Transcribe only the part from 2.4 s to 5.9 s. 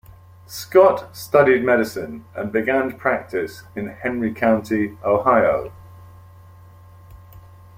began practice in Henry County, Ohio.